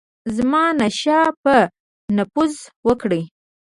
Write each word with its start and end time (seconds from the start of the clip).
زمانشاه 0.35 1.29
به 1.43 1.55
نفوذ 2.17 2.53
وکړي. 2.87 3.21